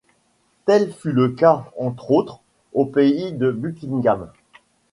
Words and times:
Tel 0.65 0.91
fut 0.93 1.11
le 1.11 1.29
cas, 1.29 1.67
entre 1.77 2.09
autres, 2.09 2.41
au 2.73 2.87
palais 2.87 3.31
de 3.31 3.51
Buckingham. 3.51 4.31